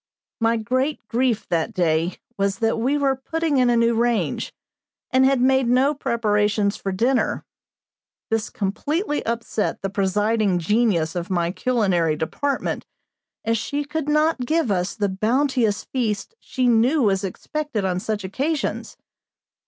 My 0.39 0.57
great 0.57 1.07
grief 1.07 1.47
that 1.49 1.75
day 1.75 2.17
was 2.35 2.57
that 2.57 2.79
we 2.79 2.97
were 2.97 3.15
putting 3.15 3.57
in 3.57 3.69
a 3.69 3.77
new 3.77 3.93
range, 3.93 4.51
and 5.11 5.25
had 5.27 5.39
made 5.39 5.67
no 5.67 5.93
preparations 5.93 6.75
for 6.75 6.91
dinner. 6.91 7.45
This 8.31 8.49
completely 8.49 9.23
upset 9.27 9.83
the 9.83 9.91
presiding 9.91 10.57
genius 10.57 11.13
of 11.13 11.29
my 11.29 11.51
culinary 11.51 12.15
department, 12.15 12.83
as 13.45 13.59
she 13.59 13.85
could 13.85 14.09
not 14.09 14.39
give 14.47 14.71
us 14.71 14.95
the 14.95 15.07
bounteous 15.07 15.83
feast 15.83 16.33
she 16.39 16.67
knew 16.67 17.03
was 17.03 17.23
expected 17.23 17.85
on 17.85 17.99
such 17.99 18.23
occasions. 18.23 18.97